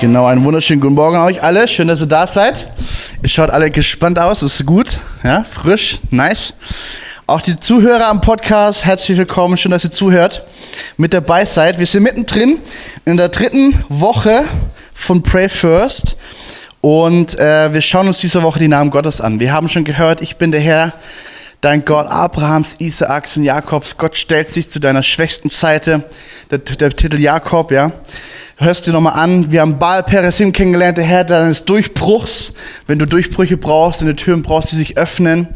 Genau, 0.00 0.24
einen 0.24 0.42
wunderschönen 0.46 0.80
guten 0.80 0.94
Morgen 0.94 1.18
euch 1.18 1.42
alle. 1.42 1.68
Schön, 1.68 1.86
dass 1.86 2.00
ihr 2.00 2.06
da 2.06 2.26
seid. 2.26 2.72
Ihr 3.22 3.28
schaut 3.28 3.50
alle 3.50 3.70
gespannt 3.70 4.18
aus, 4.18 4.42
ist 4.42 4.64
gut, 4.64 4.96
ja, 5.22 5.44
frisch, 5.44 6.00
nice. 6.08 6.54
Auch 7.26 7.42
die 7.42 7.60
Zuhörer 7.60 8.06
am 8.06 8.22
Podcast, 8.22 8.86
herzlich 8.86 9.18
willkommen, 9.18 9.58
schön, 9.58 9.72
dass 9.72 9.84
ihr 9.84 9.92
zuhört, 9.92 10.42
mit 10.96 11.12
dabei 11.12 11.44
seid. 11.44 11.78
Wir 11.78 11.84
sind 11.84 12.04
mittendrin 12.04 12.60
in 13.04 13.18
der 13.18 13.28
dritten 13.28 13.84
Woche 13.90 14.44
von 14.94 15.22
Pray 15.22 15.50
First 15.50 16.16
und 16.80 17.38
äh, 17.38 17.74
wir 17.74 17.82
schauen 17.82 18.06
uns 18.06 18.20
diese 18.20 18.42
Woche 18.42 18.58
die 18.58 18.68
Namen 18.68 18.90
Gottes 18.90 19.20
an. 19.20 19.38
Wir 19.38 19.52
haben 19.52 19.68
schon 19.68 19.84
gehört, 19.84 20.22
ich 20.22 20.38
bin 20.38 20.50
der 20.50 20.60
Herr, 20.60 20.94
dein 21.60 21.84
Gott 21.84 22.06
Abrahams, 22.06 22.76
Isaaks 22.78 23.36
und 23.36 23.44
Jakobs. 23.44 23.96
Gott 23.96 24.16
stellt 24.16 24.50
sich 24.50 24.70
zu 24.70 24.80
deiner 24.80 25.02
schwächsten 25.02 25.50
Seite. 25.50 26.04
Der, 26.50 26.58
der 26.58 26.90
Titel 26.90 27.20
Jakob, 27.20 27.70
ja. 27.70 27.92
Hörst 28.56 28.86
du 28.86 28.92
nochmal 28.92 29.14
an. 29.14 29.52
Wir 29.52 29.62
haben 29.62 29.78
Baal 29.78 30.02
Peresim 30.02 30.52
kennengelernt, 30.52 30.98
der 30.98 31.04
Herr 31.04 31.24
deines 31.24 31.64
Durchbruchs. 31.64 32.52
Wenn 32.86 32.98
du 32.98 33.06
Durchbrüche 33.06 33.56
brauchst, 33.56 34.00
wenn 34.00 34.08
du 34.08 34.16
Türen 34.16 34.42
brauchst, 34.42 34.72
die 34.72 34.76
sich 34.76 34.98
öffnen, 34.98 35.48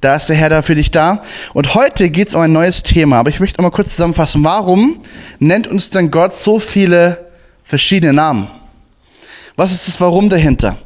da 0.00 0.16
ist 0.16 0.28
der 0.28 0.36
Herr 0.36 0.50
da 0.50 0.62
für 0.62 0.74
dich 0.74 0.90
da. 0.90 1.22
Und 1.52 1.74
heute 1.74 2.10
geht 2.10 2.28
es 2.28 2.34
um 2.34 2.42
ein 2.42 2.52
neues 2.52 2.82
Thema. 2.82 3.18
Aber 3.18 3.28
ich 3.28 3.40
möchte 3.40 3.60
noch 3.60 3.70
mal 3.70 3.74
kurz 3.74 3.90
zusammenfassen. 3.90 4.44
Warum 4.44 5.00
nennt 5.38 5.66
uns 5.66 5.90
denn 5.90 6.10
Gott 6.10 6.34
so 6.34 6.60
viele 6.60 7.26
verschiedene 7.64 8.12
Namen? 8.12 8.48
Was 9.56 9.72
ist 9.72 9.86
das 9.86 10.00
Warum 10.00 10.30
dahinter? 10.30 10.76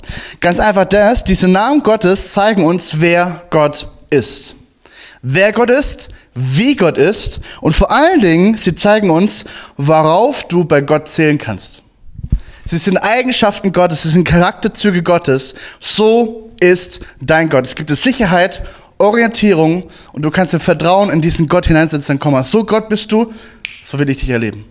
Ganz 0.40 0.60
einfach 0.60 0.84
das, 0.84 1.24
diese 1.24 1.48
Namen 1.48 1.82
Gottes 1.82 2.32
zeigen 2.32 2.66
uns, 2.66 3.00
wer 3.00 3.42
Gott 3.50 3.88
ist 4.10 4.57
wer 5.22 5.52
Gott 5.52 5.70
ist, 5.70 6.10
wie 6.34 6.76
Gott 6.76 6.98
ist 6.98 7.40
und 7.60 7.74
vor 7.74 7.90
allen 7.90 8.20
Dingen, 8.20 8.56
sie 8.56 8.74
zeigen 8.74 9.10
uns, 9.10 9.44
worauf 9.76 10.46
du 10.46 10.64
bei 10.64 10.80
Gott 10.80 11.08
zählen 11.08 11.38
kannst. 11.38 11.82
Sie 12.64 12.76
sind 12.76 12.98
Eigenschaften 12.98 13.72
Gottes, 13.72 14.02
sie 14.02 14.10
sind 14.10 14.28
Charakterzüge 14.28 15.02
Gottes. 15.02 15.54
So 15.80 16.50
ist 16.60 17.00
dein 17.18 17.48
Gott. 17.48 17.66
Es 17.66 17.74
gibt 17.74 17.88
dir 17.88 17.96
Sicherheit, 17.96 18.62
Orientierung 18.98 19.86
und 20.12 20.22
du 20.22 20.30
kannst 20.30 20.52
im 20.52 20.60
Vertrauen 20.60 21.08
in 21.10 21.22
diesen 21.22 21.48
Gott 21.48 21.66
hineinsetzen. 21.66 22.08
Dann 22.08 22.18
komm 22.18 22.32
mal, 22.32 22.44
so 22.44 22.64
Gott 22.64 22.90
bist 22.90 23.10
du, 23.10 23.32
so 23.82 23.98
will 23.98 24.10
ich 24.10 24.18
dich 24.18 24.28
erleben. 24.28 24.66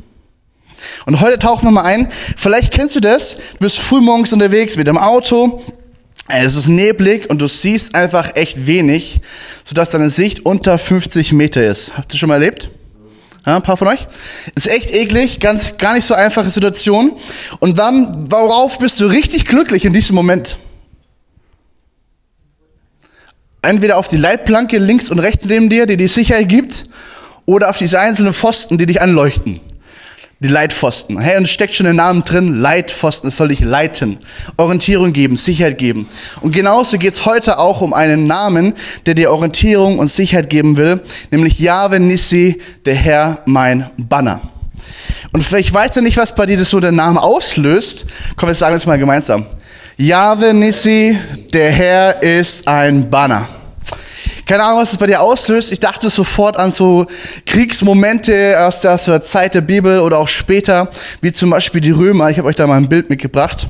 Und 1.07 1.21
heute 1.21 1.39
tauchen 1.39 1.63
wir 1.63 1.71
mal 1.71 1.85
ein. 1.85 2.07
Vielleicht 2.11 2.71
kennst 2.71 2.95
du 2.95 2.99
das. 2.99 3.35
Du 3.35 3.59
bist 3.61 3.79
frühmorgens 3.79 4.31
unterwegs 4.31 4.75
mit 4.75 4.85
dem 4.85 4.99
Auto 4.99 5.63
es 6.29 6.55
ist 6.55 6.67
neblig 6.67 7.29
und 7.29 7.41
du 7.41 7.47
siehst 7.47 7.95
einfach 7.95 8.35
echt 8.35 8.67
wenig, 8.67 9.21
sodass 9.63 9.91
deine 9.91 10.09
Sicht 10.09 10.45
unter 10.45 10.77
50 10.77 11.33
Meter 11.33 11.63
ist. 11.63 11.97
Habt 11.97 12.13
ihr 12.13 12.19
schon 12.19 12.29
mal 12.29 12.35
erlebt? 12.35 12.69
Ja, 13.45 13.55
ein 13.55 13.61
paar 13.61 13.77
von 13.77 13.87
euch? 13.87 14.07
Ist 14.55 14.67
echt 14.67 14.93
eklig, 14.93 15.39
ganz, 15.39 15.77
gar 15.77 15.93
nicht 15.93 16.05
so 16.05 16.13
einfache 16.13 16.49
Situation. 16.49 17.13
Und 17.59 17.77
dann, 17.77 18.29
worauf 18.29 18.77
bist 18.77 18.99
du 18.99 19.05
richtig 19.05 19.45
glücklich 19.45 19.85
in 19.85 19.93
diesem 19.93 20.15
Moment? 20.15 20.57
Entweder 23.61 23.97
auf 23.97 24.09
die 24.09 24.17
Leitplanke 24.17 24.79
links 24.79 25.09
und 25.09 25.19
rechts 25.19 25.45
neben 25.45 25.69
dir, 25.69 25.85
die 25.85 25.95
dir 25.95 26.09
Sicherheit 26.09 26.49
gibt, 26.49 26.85
oder 27.45 27.69
auf 27.69 27.77
diese 27.77 27.99
einzelnen 27.99 28.33
Pfosten, 28.33 28.77
die 28.77 28.85
dich 28.85 29.01
anleuchten. 29.01 29.61
Die 30.39 30.49
Leitpfosten. 30.49 31.19
Hey, 31.19 31.37
und 31.37 31.45
es 31.45 31.49
steckt 31.49 31.73
schon 31.73 31.85
der 31.85 31.95
Name 31.95 32.21
drin. 32.21 32.61
Leitpfosten, 32.61 33.29
es 33.29 33.37
soll 33.37 33.47
dich 33.47 33.61
leiten, 33.61 34.19
Orientierung 34.55 35.11
geben, 35.11 35.35
Sicherheit 35.35 35.79
geben. 35.79 36.07
Und 36.41 36.51
genauso 36.51 36.99
geht's 36.99 37.25
heute 37.25 37.57
auch 37.57 37.81
um 37.81 37.91
einen 37.91 38.27
Namen, 38.27 38.75
der 39.07 39.15
dir 39.15 39.31
Orientierung 39.31 39.97
und 39.97 40.09
Sicherheit 40.09 40.51
geben 40.51 40.77
will, 40.77 41.01
nämlich 41.31 41.57
Yahweh 41.59 41.97
Nissi, 41.97 42.61
der 42.85 42.93
Herr 42.93 43.39
mein 43.47 43.89
Banner. 43.97 44.41
Und 45.33 45.41
vielleicht 45.41 45.73
weißt 45.73 45.97
du 45.97 46.01
nicht, 46.01 46.17
was 46.17 46.35
bei 46.35 46.45
dir 46.45 46.57
das 46.57 46.69
so 46.69 46.79
der 46.79 46.91
Name 46.91 47.21
auslöst. 47.21 48.05
Komm, 48.35 48.49
wir 48.49 48.55
sagen 48.55 48.75
es 48.75 48.85
mal 48.85 48.99
gemeinsam. 48.99 49.43
Yahweh 49.97 50.53
Nissi, 50.53 51.17
der 51.51 51.71
Herr 51.71 52.21
ist 52.21 52.67
ein 52.67 53.09
Banner. 53.09 53.49
Keine 54.47 54.63
Ahnung, 54.63 54.79
was 54.79 54.93
es 54.93 54.97
bei 54.97 55.07
dir 55.07 55.21
auslöst. 55.21 55.73
Ich 55.73 55.81
dachte 55.81 56.09
sofort 56.09 56.55
an 56.55 56.71
so 56.71 57.05
Kriegsmomente 57.45 58.57
aus 58.65 58.79
der, 58.79 58.93
aus 58.93 59.03
der 59.03 59.21
Zeit 59.21 59.53
der 59.53 59.59
Bibel 59.59 59.99
oder 59.99 60.19
auch 60.19 60.29
später, 60.29 60.89
wie 61.21 61.33
zum 61.33 61.49
Beispiel 61.49 61.81
die 61.81 61.91
Römer. 61.91 62.29
Ich 62.29 62.37
habe 62.37 62.47
euch 62.47 62.55
da 62.55 62.65
mal 62.65 62.77
ein 62.77 62.87
Bild 62.87 63.09
mitgebracht. 63.09 63.67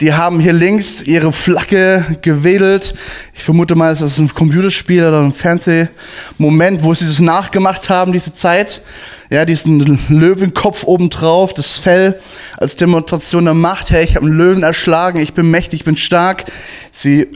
Die 0.00 0.12
haben 0.12 0.40
hier 0.40 0.52
links 0.52 1.04
ihre 1.04 1.32
Flagge 1.32 2.04
gewedelt. 2.20 2.94
Ich 3.32 3.44
vermute 3.44 3.76
mal, 3.76 3.90
das 3.90 4.00
ist 4.00 4.18
ein 4.18 4.34
Computerspiel 4.34 5.06
oder 5.06 5.20
ein 5.20 5.32
Fernsehmoment, 5.32 6.82
wo 6.82 6.92
sie 6.92 7.06
das 7.06 7.20
nachgemacht 7.20 7.88
haben, 7.88 8.12
diese 8.12 8.34
Zeit. 8.34 8.82
Ja, 9.30 9.44
diesen 9.44 10.00
Löwenkopf 10.08 10.82
obendrauf, 10.82 11.54
das 11.54 11.76
Fell 11.76 12.20
als 12.58 12.74
Demonstration 12.74 13.44
der 13.44 13.54
Macht. 13.54 13.92
Hey, 13.92 14.02
ich 14.02 14.16
habe 14.16 14.26
einen 14.26 14.36
Löwen 14.36 14.64
erschlagen, 14.64 15.20
ich 15.20 15.32
bin 15.32 15.48
mächtig, 15.48 15.80
ich 15.80 15.84
bin 15.84 15.96
stark. 15.96 16.46
Sie 16.90 17.28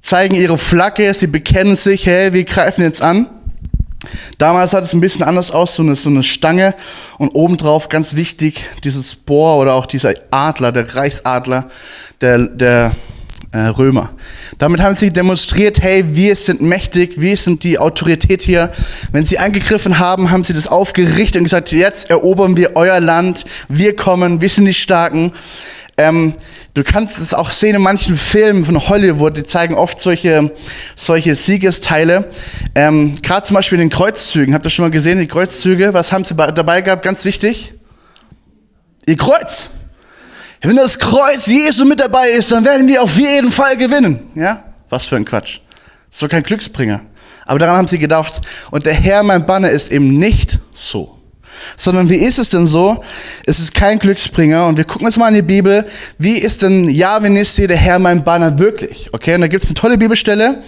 zeigen 0.00 0.34
ihre 0.34 0.58
Flagge, 0.58 1.12
sie 1.14 1.26
bekennen 1.26 1.76
sich, 1.76 2.06
hey, 2.06 2.32
wir 2.32 2.44
greifen 2.44 2.82
jetzt 2.82 3.02
an. 3.02 3.28
Damals 4.38 4.70
sah 4.70 4.78
es 4.78 4.94
ein 4.94 5.00
bisschen 5.00 5.24
anders 5.24 5.50
aus, 5.50 5.74
so 5.74 5.82
eine, 5.82 5.94
so 5.94 6.08
eine 6.08 6.22
Stange 6.22 6.74
und 7.18 7.30
obendrauf 7.30 7.90
ganz 7.90 8.16
wichtig 8.16 8.64
dieses 8.82 9.14
Bohr 9.14 9.58
oder 9.58 9.74
auch 9.74 9.84
dieser 9.84 10.14
Adler, 10.30 10.72
der 10.72 10.94
Reichsadler 10.94 11.68
der, 12.22 12.38
der 12.38 12.92
äh, 13.52 13.58
Römer. 13.58 14.12
Damit 14.58 14.80
haben 14.80 14.96
sie 14.96 15.12
demonstriert, 15.12 15.82
hey, 15.82 16.04
wir 16.14 16.36
sind 16.36 16.62
mächtig, 16.62 17.20
wir 17.20 17.36
sind 17.36 17.64
die 17.64 17.78
Autorität 17.78 18.42
hier. 18.42 18.70
Wenn 19.12 19.26
sie 19.26 19.38
angegriffen 19.38 19.98
haben, 19.98 20.30
haben 20.30 20.44
sie 20.44 20.52
das 20.52 20.68
aufgerichtet 20.68 21.38
und 21.38 21.44
gesagt, 21.44 21.72
jetzt 21.72 22.10
erobern 22.10 22.56
wir 22.56 22.76
euer 22.76 23.00
Land, 23.00 23.44
wir 23.68 23.96
kommen, 23.96 24.40
wir 24.40 24.48
sind 24.48 24.66
die 24.66 24.74
Starken. 24.74 25.32
Ähm, 25.96 26.32
du 26.74 26.84
kannst 26.84 27.18
es 27.18 27.34
auch 27.34 27.50
sehen 27.50 27.76
in 27.76 27.82
manchen 27.82 28.16
Filmen 28.16 28.64
von 28.64 28.88
Hollywood, 28.88 29.36
die 29.36 29.44
zeigen 29.44 29.74
oft 29.74 30.00
solche, 30.00 30.52
solche 30.96 31.34
Siegesteile. 31.34 32.30
Ähm, 32.74 33.16
Gerade 33.22 33.46
zum 33.46 33.54
Beispiel 33.54 33.76
in 33.80 33.88
den 33.88 33.90
Kreuzzügen. 33.90 34.54
Habt 34.54 34.64
ihr 34.64 34.70
schon 34.70 34.84
mal 34.84 34.90
gesehen, 34.90 35.18
die 35.18 35.26
Kreuzzüge? 35.26 35.94
Was 35.94 36.12
haben 36.12 36.24
sie 36.24 36.34
dabei 36.34 36.80
gehabt? 36.80 37.02
Ganz 37.02 37.24
wichtig. 37.24 37.74
Ihr 39.06 39.16
Kreuz. 39.16 39.70
Wenn 40.62 40.76
das 40.76 40.98
Kreuz 40.98 41.46
Jesu 41.46 41.84
mit 41.84 42.00
dabei 42.00 42.30
ist, 42.30 42.52
dann 42.52 42.64
werden 42.64 42.86
die 42.86 42.98
auf 42.98 43.18
jeden 43.18 43.50
Fall 43.50 43.76
gewinnen. 43.76 44.30
Ja? 44.34 44.64
Was 44.88 45.06
für 45.06 45.16
ein 45.16 45.24
Quatsch. 45.24 45.60
Das 46.10 46.22
ist 46.22 46.28
kein 46.28 46.42
Glücksbringer. 46.42 47.02
Aber 47.46 47.58
daran 47.58 47.76
haben 47.76 47.88
sie 47.88 47.98
gedacht. 47.98 48.40
Und 48.70 48.84
der 48.86 48.94
Herr, 48.94 49.22
mein 49.22 49.46
Banner, 49.46 49.70
ist 49.70 49.90
eben 49.90 50.12
nicht 50.12 50.58
so 50.74 51.19
sondern 51.76 52.08
wie 52.10 52.16
ist 52.16 52.38
es 52.38 52.50
denn 52.50 52.66
so? 52.66 53.02
Es 53.46 53.58
ist 53.58 53.74
kein 53.74 53.98
Glücksbringer 53.98 54.66
und 54.66 54.76
wir 54.76 54.84
gucken 54.84 55.06
jetzt 55.06 55.16
mal 55.16 55.28
in 55.28 55.34
die 55.34 55.42
Bibel, 55.42 55.84
wie 56.18 56.38
ist 56.38 56.62
denn 56.62 56.88
Yahweh 56.88 57.30
Nissi, 57.30 57.66
der 57.66 57.76
Herr 57.76 57.98
mein 57.98 58.24
Banner 58.24 58.58
wirklich? 58.58 59.08
Okay, 59.12 59.34
und 59.34 59.42
da 59.42 59.48
gibt 59.48 59.64
es 59.64 59.70
eine 59.70 59.74
tolle 59.74 59.98
Bibelstelle. 59.98 60.62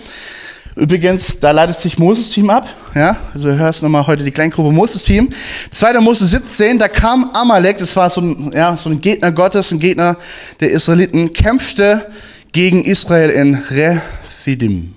Übrigens, 0.75 1.39
da 1.39 1.51
leitet 1.51 1.79
sich 1.79 1.99
Moses-Team 1.99 2.49
ab. 2.49 2.67
Ja, 2.95 3.17
also 3.35 3.51
hörst 3.51 3.83
nochmal 3.83 4.07
heute 4.07 4.25
die 4.25 4.31
Kleingruppe 4.31 4.73
Moses-Team. 4.73 5.29
2. 5.71 6.01
Mose 6.01 6.27
17, 6.27 6.79
da 6.79 6.89
kam 6.89 7.31
Amalek, 7.35 7.77
das 7.77 7.95
war 7.95 8.09
so 8.09 8.23
ein, 8.23 8.53
ja, 8.55 8.77
so 8.77 8.89
ein 8.89 9.01
Gegner 9.01 9.33
Gottes, 9.33 9.71
ein 9.71 9.79
Gegner 9.79 10.17
der 10.61 10.71
Israeliten, 10.71 11.33
kämpfte 11.35 12.09
gegen 12.53 12.85
Israel 12.85 13.31
in 13.31 13.55
Rephidim. 13.55 14.95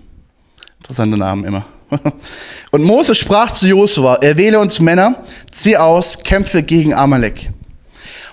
Interessanter 0.80 1.18
Namen 1.18 1.44
immer. 1.44 1.66
Und 2.72 2.84
Mose 2.84 3.16
sprach 3.16 3.51
zu 3.51 3.68
Josua, 3.68 4.16
erwähle 4.16 4.59
uns 4.59 4.79
Männer, 4.79 5.23
zieh 5.51 5.78
aus, 5.78 6.19
kämpfe 6.23 6.63
gegen 6.63 6.94
Amalek. 6.94 7.51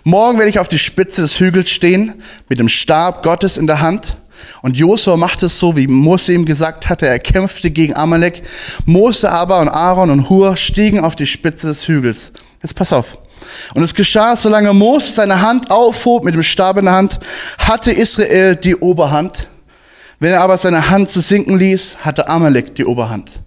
Morgen 0.04 0.38
werde 0.38 0.50
ich 0.50 0.58
auf 0.58 0.68
die 0.68 0.78
Spitze 0.78 1.22
des 1.22 1.38
Hügels 1.38 1.70
stehen, 1.70 2.14
mit 2.48 2.58
dem 2.58 2.68
Stab 2.68 3.22
Gottes 3.22 3.56
in 3.56 3.66
der 3.66 3.80
Hand. 3.80 4.16
Und 4.62 4.76
Josua 4.76 5.16
machte 5.16 5.46
es 5.46 5.58
so, 5.58 5.76
wie 5.76 5.87
Mose 5.87 6.32
ihm 6.32 6.44
gesagt 6.44 6.88
hatte, 6.88 7.06
er 7.06 7.19
kämpfte 7.19 7.70
gegen 7.70 7.94
Amalek. 7.94 8.43
Mose 8.84 9.31
aber 9.31 9.60
und 9.60 9.69
Aaron 9.69 10.10
und 10.10 10.28
Hur 10.28 10.56
stiegen 10.56 11.00
auf 11.00 11.14
die 11.14 11.26
Spitze 11.26 11.69
des 11.69 11.87
Hügels. 11.87 12.32
Jetzt 12.62 12.75
pass 12.75 12.93
auf. 12.93 13.19
Und 13.75 13.82
es 13.82 13.94
geschah, 13.94 14.37
solange 14.37 14.72
Mose 14.72 15.12
seine 15.12 15.40
Hand 15.40 15.70
aufhob 15.70 16.25
mit 16.25 16.34
dem 16.34 16.43
Stab 16.43 16.76
in 16.78 16.87
der 16.87 16.94
Hand, 16.94 17.20
hatte 17.58 17.93
Israel 17.93 18.56
die 18.56 18.76
Oberhand. 18.76 19.48
Wenn 20.22 20.30
er 20.30 20.42
aber 20.42 20.56
seine 20.56 20.88
Hand 20.88 21.10
zu 21.10 21.20
sinken 21.20 21.58
ließ, 21.58 21.96
hatte 22.04 22.28
Amalek 22.28 22.76
die 22.76 22.84
Oberhand. 22.84 23.40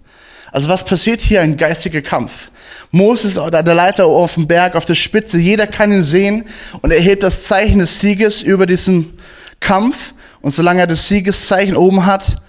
Also 0.52 0.68
was 0.68 0.84
passiert 0.84 1.22
hier? 1.22 1.40
Ein 1.40 1.56
geistiger 1.56 2.02
Kampf. 2.02 2.50
Moses 2.90 3.38
oder 3.38 3.62
der 3.62 3.72
Leiter 3.72 4.04
auf 4.04 4.34
dem 4.34 4.46
Berg, 4.46 4.74
auf 4.74 4.84
der 4.84 4.94
Spitze, 4.94 5.38
jeder 5.38 5.66
kann 5.66 5.90
ihn 5.90 6.02
sehen 6.02 6.44
und 6.82 6.90
er 6.90 7.00
hebt 7.00 7.22
das 7.22 7.44
Zeichen 7.44 7.78
des 7.78 7.98
Sieges 7.98 8.42
über 8.42 8.66
diesen 8.66 9.14
Kampf. 9.58 10.12
Und 10.42 10.50
solange 10.50 10.80
er 10.80 10.86
das 10.86 11.08
Siegeszeichen 11.08 11.78
oben 11.78 12.04
hat, 12.04 12.42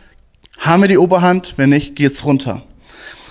haben 0.57 0.81
wir 0.81 0.89
die 0.89 0.97
Oberhand, 0.97 1.53
wenn 1.55 1.69
nicht, 1.69 1.95
geht's 1.95 2.25
runter. 2.25 2.63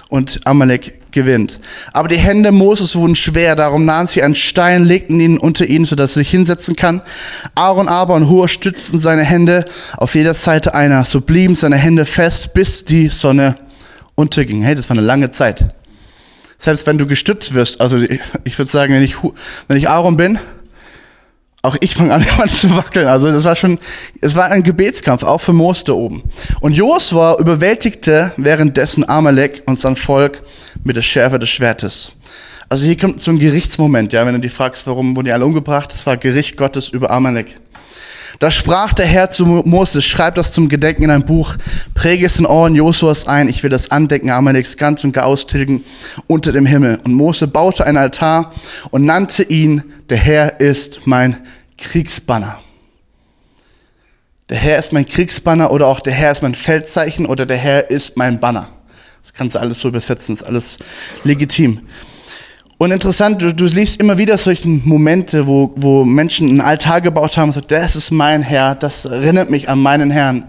Und 0.09 0.41
Amalek 0.45 1.11
gewinnt. 1.11 1.59
Aber 1.93 2.07
die 2.09 2.19
Hände 2.19 2.53
Moses 2.53 2.95
wurden 2.95 3.17
schwer, 3.17 3.57
darum 3.57 3.85
nahmen 3.85 4.07
sie 4.07 4.23
einen 4.23 4.37
Stein, 4.37 4.85
legten 4.85 5.19
ihn 5.19 5.39
unter 5.39 5.67
ihn, 5.67 5.85
sodass 5.85 6.13
er 6.13 6.21
sich 6.21 6.31
hinsetzen 6.31 6.77
kann. 6.77 7.03
Aaron 7.55 7.89
aber 7.89 8.15
und 8.15 8.29
Hur 8.29 8.47
stützten 8.47 9.01
seine 9.01 9.25
Hände 9.25 9.65
auf 9.97 10.15
jeder 10.15 10.35
Seite 10.35 10.75
einer. 10.75 11.05
So 11.05 11.21
blieben 11.23 11.55
seine 11.55 11.77
Hände 11.77 12.05
fest, 12.05 12.55
bis 12.55 12.85
die 12.85 13.09
Sonne 13.09 13.57
unterging. 14.15 14.63
Hey, 14.63 14.75
das 14.75 14.89
war 14.89 14.97
eine 14.97 15.07
lange 15.07 15.31
Zeit. 15.31 15.75
Selbst 16.59 16.87
wenn 16.87 16.99
du 16.99 17.07
gestützt 17.07 17.55
wirst, 17.55 17.81
also 17.81 17.99
ich 18.45 18.59
würde 18.59 18.71
sagen, 18.71 18.95
wenn 18.95 19.03
ich, 19.03 19.17
wenn 19.69 19.77
ich 19.77 19.89
Aaron 19.89 20.17
bin, 20.17 20.39
Auch 21.67 21.75
ich 21.81 21.97
fange 21.97 22.15
an, 22.15 22.25
immer 22.37 22.47
zu 22.47 22.71
wackeln. 22.77 23.09
Also 23.09 23.33
das 23.33 23.43
war 23.43 23.57
schon, 23.57 23.81
es 24.21 24.37
war 24.37 24.45
ein 24.53 24.63
Gebetskampf, 24.63 25.25
auch 25.25 25.41
für 25.41 25.53
Mose 25.53 25.83
da 25.85 25.95
oben. 25.95 26.23
Und 26.61 26.77
Josua 26.77 27.37
überwältigte 27.41 28.31
währenddessen 28.37 29.09
Amalek 29.09 29.65
und 29.67 29.77
sein 29.77 29.97
Volk 29.97 30.43
mit 30.85 30.95
der 30.95 31.03
Schärfe 31.03 31.41
des 31.41 31.51
Schwertes. 31.51 32.13
Also 32.69 32.87
hier 32.87 32.97
kommt 32.97 33.21
so 33.21 33.33
ein 33.33 33.39
Gerichtsmoment, 33.41 34.13
ja, 34.13 34.25
wenn 34.25 34.35
du 34.35 34.41
dich 34.41 34.53
fragst, 34.53 34.87
warum 34.87 35.17
wurden 35.17 35.27
die 35.27 35.33
alle 35.33 35.45
umgebracht? 35.45 35.93
Das 35.93 36.07
war 36.07 36.17
Gericht 36.17 36.57
Gottes 36.57 36.89
über 36.89 37.11
Amalek. 37.11 37.57
Da 38.39 38.51
sprach 38.51 38.93
der 38.93 39.07
Herr 39.07 39.31
zu 39.31 39.47
Moses, 39.47 40.05
schreib 40.05 40.35
das 40.35 40.53
zum 40.53 40.69
Gedenken 40.69 41.05
in 41.05 41.11
ein 41.11 41.25
Buch, 41.25 41.57
präge 41.95 42.27
es 42.27 42.39
in 42.39 42.45
Ohren 42.45 42.75
Josuas 42.75 43.27
ein, 43.27 43.49
ich 43.49 43.63
will 43.63 43.71
das 43.71 43.91
Andenken 43.91 44.31
Amaleks 44.31 44.77
ganz 44.77 45.05
und 45.05 45.13
gar 45.13 45.25
austilgen 45.25 45.85
unter 46.27 46.53
dem 46.53 46.67
Himmel. 46.67 46.99
Und 47.05 47.15
Mose 47.15 47.47
baute 47.47 47.87
einen 47.87 47.97
Altar 47.97 48.53
und 48.91 49.05
nannte 49.05 49.43
ihn, 49.43 49.83
der 50.11 50.19
Herr 50.19 50.61
ist 50.61 51.07
mein 51.07 51.39
Kriegsbanner. 51.79 52.59
Der 54.51 54.59
Herr 54.59 54.79
ist 54.79 54.93
mein 54.93 55.07
Kriegsbanner 55.07 55.73
oder 55.73 55.87
auch 55.87 56.01
der 56.01 56.13
Herr 56.13 56.33
ist 56.33 56.43
mein 56.43 56.55
Feldzeichen 56.55 57.27
oder 57.27 57.47
der 57.47 57.57
Herr 57.57 57.91
ist 57.91 58.17
mein 58.17 58.39
Banner. 58.39 58.69
Das 59.23 59.33
kannst 59.33 59.57
du 59.57 59.61
alles 59.61 59.81
so 59.81 59.89
übersetzen, 59.89 60.35
ist 60.35 60.43
alles 60.43 60.79
legitim. 61.25 61.81
Und 62.79 62.91
interessant, 62.91 63.41
du, 63.41 63.55
du 63.55 63.65
liest 63.65 64.01
immer 64.01 64.19
wieder 64.19 64.37
solche 64.37 64.69
Momente, 64.69 65.47
wo, 65.47 65.73
wo 65.77 66.05
Menschen 66.05 66.51
einen 66.51 66.61
Altar 66.61 67.01
gebaut 67.01 67.37
haben 67.39 67.49
und 67.49 67.55
sagen, 67.55 67.67
das 67.69 67.97
ist 67.97 68.11
mein 68.11 68.43
Herr, 68.43 68.75
das 68.75 69.07
erinnert 69.07 69.49
mich 69.49 69.71
an 69.71 69.81
meinen 69.81 70.11
Herrn. 70.11 70.45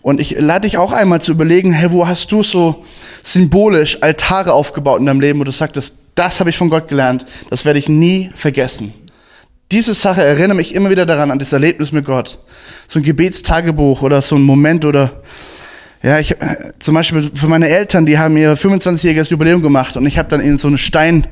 Und 0.00 0.20
ich 0.20 0.38
lade 0.38 0.68
dich 0.68 0.78
auch 0.78 0.92
einmal 0.92 1.20
zu 1.20 1.32
überlegen, 1.32 1.72
hey, 1.72 1.90
wo 1.90 2.06
hast 2.06 2.30
du 2.30 2.44
so 2.44 2.84
symbolisch 3.22 4.00
Altare 4.02 4.52
aufgebaut 4.52 5.00
in 5.00 5.06
deinem 5.06 5.20
Leben, 5.20 5.40
wo 5.40 5.44
du 5.44 5.50
sagst, 5.50 5.94
das 6.14 6.40
habe 6.40 6.50
ich 6.50 6.56
von 6.56 6.70
Gott 6.70 6.86
gelernt, 6.86 7.26
das 7.50 7.64
werde 7.64 7.80
ich 7.80 7.88
nie 7.88 8.30
vergessen. 8.34 8.94
Diese 9.72 9.94
Sache 9.94 10.22
erinnert 10.22 10.56
mich 10.56 10.74
immer 10.74 10.90
wieder 10.90 11.06
daran, 11.06 11.32
an 11.32 11.40
das 11.40 11.52
Erlebnis 11.52 11.90
mit 11.90 12.06
Gott. 12.06 12.38
So 12.86 13.00
ein 13.00 13.02
Gebetstagebuch 13.02 14.00
oder 14.02 14.22
so 14.22 14.36
ein 14.36 14.42
Moment 14.42 14.84
oder 14.84 15.10
ja, 16.02 16.18
ich 16.18 16.36
zum 16.78 16.94
Beispiel 16.94 17.22
für 17.22 17.48
meine 17.48 17.68
Eltern, 17.68 18.06
die 18.06 18.18
haben 18.18 18.36
ihr 18.36 18.56
25-jähriges 18.56 19.30
Jubiläum 19.30 19.62
gemacht 19.62 19.96
und 19.96 20.06
ich 20.06 20.18
habe 20.18 20.28
dann 20.28 20.40
ihnen 20.40 20.58
so 20.58 20.68
einen 20.68 20.78
Stein 20.78 21.26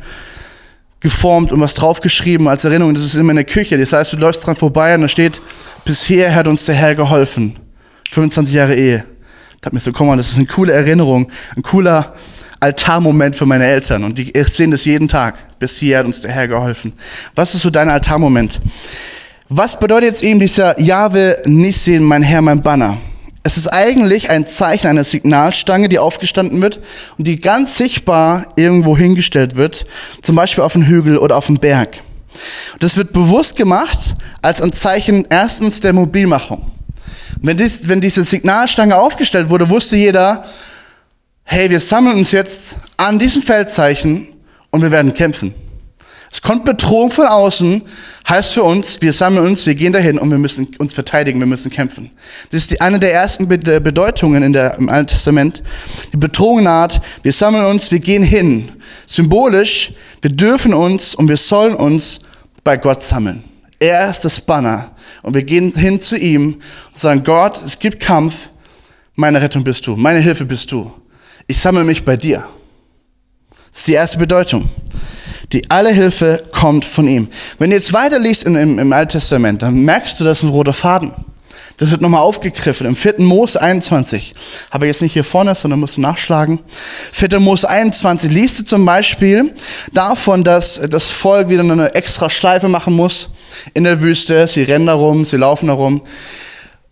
geformt 1.01 1.53
und 1.53 1.61
was 1.61 1.75
draufgeschrieben 1.75 2.49
als 2.49 2.65
Erinnerung. 2.65 2.95
Das 2.95 3.05
ist 3.05 3.15
immer 3.15 3.31
in 3.31 3.37
der 3.37 3.45
Küche. 3.45 3.79
Das 3.79 3.93
heißt, 3.93 4.15
du 4.15 4.17
läufst 4.17 4.45
dran 4.45 4.57
vorbei 4.57 4.95
und 4.95 5.03
da 5.03 5.09
steht, 5.09 5.41
bisher 5.85 6.35
hat 6.35 6.49
uns 6.49 6.65
der 6.65 6.75
Herr 6.75 6.95
geholfen. 6.95 7.57
25 8.11 8.55
Jahre 8.55 8.75
Ehe. 8.75 9.05
Da 9.61 9.67
hat 9.67 9.73
mir 9.73 9.81
so, 9.81 9.93
komm 9.93 10.09
mal, 10.09 10.17
das 10.17 10.31
ist 10.31 10.37
eine 10.37 10.47
coole 10.47 10.73
Erinnerung, 10.73 11.31
ein 11.55 11.63
cooler 11.63 12.15
Altarmoment 12.59 13.37
für 13.37 13.47
meine 13.47 13.67
Eltern. 13.67 14.03
Und 14.05 14.19
die 14.19 14.33
sehen 14.51 14.71
das 14.71 14.85
jeden 14.85 15.07
Tag. 15.07 15.59
Bisher 15.59 16.01
hat 16.01 16.07
uns 16.07 16.21
der 16.21 16.33
Herr 16.33 16.49
geholfen. 16.49 16.93
Was 17.35 17.55
ist 17.55 17.63
so 17.63 17.71
dein 17.71 17.89
Altarmoment? 17.89 18.61
Was 19.49 19.79
bedeutet 19.79 20.09
jetzt 20.09 20.23
eben 20.25 20.41
dieser 20.41 20.81
Jahwe 20.81 21.37
Nissin, 21.45 22.03
mein 22.03 22.23
Herr, 22.23 22.43
mein 22.43 22.61
Banner? 22.61 22.99
Es 23.47 23.57
ist 23.57 23.69
eigentlich 23.69 24.29
ein 24.29 24.45
Zeichen 24.45 24.89
einer 24.89 25.05
Signalstange, 25.05 25.89
die 25.89 26.01
aufgestanden 26.01 26.61
wird 26.63 26.81
und 27.17 27.29
die 27.29 27.37
ganz 27.37 27.77
sichtbar 27.77 28.47
irgendwo 28.57 28.97
hingestellt 28.97 29.55
wird, 29.55 29.87
zum 30.21 30.35
Beispiel 30.35 30.65
auf 30.65 30.75
einen 30.75 30.89
Hügel 30.89 31.19
oder 31.19 31.37
auf 31.37 31.49
einen 31.49 31.61
Berg. 31.61 32.03
Das 32.81 32.97
wird 32.97 33.13
bewusst 33.13 33.55
gemacht 33.55 34.17
als 34.43 34.61
ein 34.61 34.73
Zeichen 34.73 35.29
erstens 35.31 35.81
der 35.81 35.93
Mobilmachung. 35.93 36.73
Wenn, 37.41 37.57
dies, 37.57 37.89
wenn 37.89 38.01
diese 38.01 38.25
Signalstange 38.25 38.99
aufgestellt 38.99 39.49
wurde, 39.49 39.71
wusste 39.71 39.97
jeder, 39.97 40.45
hey, 41.45 41.71
wir 41.71 41.79
sammeln 41.79 42.17
uns 42.17 42.33
jetzt 42.33 42.79
an 42.97 43.21
diesem 43.21 43.43
Feldzeichen 43.43 44.27
und 44.71 44.83
wir 44.83 44.91
werden 44.91 45.15
kämpfen. 45.15 45.55
Es 46.37 46.43
kommt 46.43 46.67
Bedrohung 46.67 47.11
von 47.11 47.25
außen, 47.25 47.81
heißt 48.29 48.53
für 48.53 48.63
uns, 48.63 49.01
wir 49.01 49.15
sammeln 49.15 49.47
uns, 49.47 49.65
wir 49.65 49.75
gehen 49.75 49.95
dahin 49.95 50.19
und 50.19 50.31
wir 50.31 50.37
müssen 50.37 50.69
uns 50.77 50.93
verteidigen, 50.93 51.41
wir 51.41 51.47
müssen 51.47 51.71
kämpfen. 51.71 52.11
Das 52.51 52.61
ist 52.61 52.73
die, 52.73 52.81
eine 52.83 53.01
der 53.01 53.15
ersten 53.15 53.49
Bedeutungen 53.49 54.43
in 54.43 54.53
der, 54.53 54.75
im 54.75 54.91
Alten 54.91 55.07
Testament. 55.07 55.63
Die 56.13 56.19
Bedrohung 56.19 56.65
naht, 56.65 57.01
wir 57.23 57.33
sammeln 57.33 57.65
uns, 57.65 57.91
wir 57.91 58.01
gehen 58.01 58.23
hin. 58.23 58.69
Symbolisch, 59.07 59.95
wir 60.21 60.31
dürfen 60.31 60.75
uns 60.75 61.15
und 61.15 61.31
wir 61.31 61.39
sollen 61.39 61.75
uns 61.75 62.21
bei 62.63 62.77
Gott 62.77 63.03
sammeln. 63.03 63.43
Er 63.79 64.11
ist 64.11 64.21
das 64.27 64.39
Banner. 64.39 64.91
Und 65.23 65.35
wir 65.35 65.43
gehen 65.43 65.73
hin 65.73 66.03
zu 66.03 66.19
ihm 66.19 66.57
und 66.93 66.99
sagen, 66.99 67.25
Gott, 67.25 67.63
es 67.65 67.79
gibt 67.79 67.99
Kampf, 67.99 68.51
meine 69.15 69.41
Rettung 69.41 69.65
bist 69.65 69.87
du, 69.87 69.97
meine 69.97 70.21
Hilfe 70.21 70.45
bist 70.45 70.71
du. 70.71 70.93
Ich 71.47 71.59
sammle 71.59 71.83
mich 71.83 72.05
bei 72.05 72.19
dir. 72.19 72.47
Das 73.71 73.79
ist 73.81 73.87
die 73.87 73.95
erste 73.95 74.19
Bedeutung. 74.19 74.69
Die 75.53 75.71
alle 75.71 75.91
Hilfe 75.91 76.43
kommt 76.53 76.85
von 76.85 77.07
ihm. 77.07 77.29
Wenn 77.59 77.71
du 77.71 77.77
jetzt 77.77 77.93
weiterliest 77.93 78.45
im, 78.45 78.57
im, 78.57 78.79
im 78.79 78.93
Alten 78.93 79.13
Testament, 79.13 79.63
dann 79.63 79.75
merkst 79.85 80.19
du, 80.19 80.25
das 80.25 80.39
ist 80.39 80.45
ein 80.45 80.51
roter 80.51 80.73
Faden. 80.73 81.15
Das 81.79 81.91
wird 81.91 82.01
nochmal 82.01 82.23
aufgegriffen. 82.23 82.87
Im 82.87 82.97
4. 82.97 83.17
Mose 83.19 83.61
21. 83.61 84.35
Habe 84.71 84.87
ich 84.87 84.95
jetzt 84.95 85.03
nicht 85.03 85.13
hier 85.13 85.25
vorne, 85.25 85.55
sondern 85.55 85.79
musst 85.79 85.99
du 85.99 86.01
nachschlagen. 86.01 86.61
4. 87.13 87.39
Mose 87.39 87.69
21 87.69 88.33
liest 88.33 88.61
du 88.61 88.65
zum 88.65 88.87
Beispiel 88.87 89.55
davon, 89.93 90.43
dass 90.43 90.81
das 90.89 91.11
Volk 91.11 91.51
wieder 91.51 91.61
eine 91.61 91.95
extra 91.95 92.31
Schleife 92.31 92.69
machen 92.69 92.95
muss 92.95 93.29
in 93.75 93.85
der 93.85 94.01
Wüste. 94.01 94.47
Sie 94.47 94.63
rennen 94.63 94.87
da 94.87 94.95
rum, 94.95 95.27
sie 95.27 95.37
laufen 95.37 95.67
da 95.67 95.75
rum. 95.75 96.03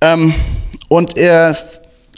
Ähm, 0.03 0.35
und 0.89 1.17
er 1.17 1.57